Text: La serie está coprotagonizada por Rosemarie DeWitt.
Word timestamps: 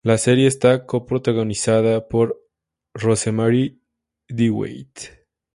La 0.03 0.17
serie 0.17 0.47
está 0.47 0.87
coprotagonizada 0.87 2.07
por 2.07 2.41
Rosemarie 2.95 3.81
DeWitt. 4.27 5.11